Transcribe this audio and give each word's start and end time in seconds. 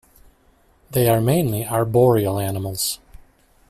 They 0.89 1.07
are 1.09 1.21
mainly 1.21 1.63
arboreal 1.63 2.39
animals. 2.39 2.97